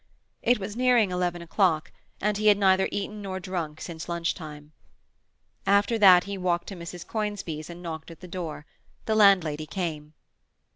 It 0.41 0.57
was 0.57 0.75
nearing 0.75 1.11
eleven 1.11 1.43
o'clock, 1.43 1.91
and 2.19 2.35
he 2.35 2.47
had 2.47 2.57
neither 2.57 2.89
eaten 2.91 3.21
nor 3.21 3.39
drunk 3.39 3.79
since 3.79 4.09
luncheon. 4.09 4.71
After 5.67 5.99
that 5.99 6.23
he 6.23 6.39
walked 6.39 6.69
to 6.69 6.75
Mrs. 6.75 7.05
Conisbee's, 7.05 7.69
and 7.69 7.83
knocked 7.83 8.09
at 8.09 8.19
the 8.19 8.27
door. 8.27 8.65
The 9.05 9.13
landlady 9.13 9.67
came. 9.67 10.15